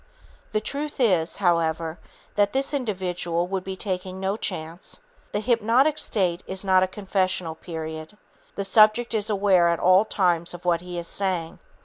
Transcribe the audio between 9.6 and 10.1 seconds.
at all